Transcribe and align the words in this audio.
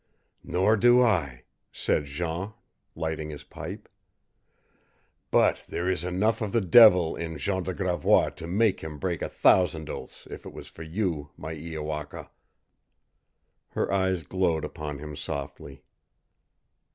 "Nor 0.43 0.77
do 0.77 1.03
I," 1.03 1.43
said 1.71 2.05
Jean, 2.05 2.53
lighting 2.95 3.29
his 3.29 3.43
pipe. 3.43 3.87
"But 5.29 5.63
there 5.69 5.91
is 5.91 6.03
enough 6.03 6.41
of 6.41 6.53
the 6.53 6.59
devil 6.59 7.15
in 7.15 7.37
Jean 7.37 7.61
de 7.61 7.71
Gravois 7.75 8.29
to 8.29 8.47
make 8.47 8.79
him 8.79 8.97
break 8.97 9.21
a 9.21 9.29
thousand 9.29 9.91
oaths 9.91 10.27
if 10.31 10.43
it 10.43 10.53
was 10.53 10.67
for 10.67 10.81
you, 10.81 11.29
my 11.37 11.53
Iowaka!" 11.53 12.31
Her 13.73 13.93
eyes 13.93 14.23
glowed 14.23 14.65
upon 14.65 14.97
him 14.97 15.15
softly. 15.15 15.83